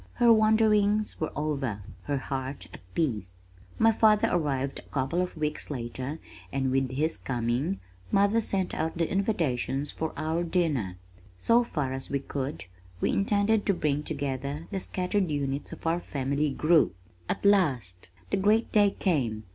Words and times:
Her 0.15 0.33
wanderings 0.33 1.19
were 1.21 1.31
over, 1.35 1.83
her 2.05 2.17
heart 2.17 2.65
at 2.73 2.79
peace. 2.95 3.37
My 3.77 3.91
father 3.91 4.29
arrived 4.31 4.79
a 4.79 4.89
couple 4.91 5.21
of 5.21 5.37
weeks 5.37 5.69
later, 5.69 6.17
and 6.51 6.71
with 6.71 6.89
his 6.93 7.17
coming, 7.17 7.79
mother 8.11 8.41
sent 8.41 8.73
out 8.73 8.97
the 8.97 9.11
invitations 9.11 9.91
for 9.91 10.11
our 10.17 10.43
dinner. 10.43 10.97
So 11.37 11.63
far 11.63 11.93
as 11.93 12.09
we 12.09 12.17
could, 12.17 12.65
we 12.99 13.11
intended 13.11 13.63
to 13.67 13.75
bring 13.75 14.01
together 14.01 14.65
the 14.71 14.79
scattered 14.79 15.29
units 15.29 15.71
of 15.71 15.85
our 15.85 15.99
family 15.99 16.49
group. 16.49 16.95
At 17.29 17.45
last 17.45 18.09
the 18.31 18.37
great 18.37 18.71
day 18.71 18.89
came! 18.97 19.43